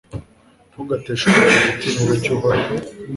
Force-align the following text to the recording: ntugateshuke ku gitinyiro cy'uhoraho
ntugateshuke 0.71 1.41
ku 1.59 1.63
gitinyiro 1.71 2.13
cy'uhoraho 2.23 2.73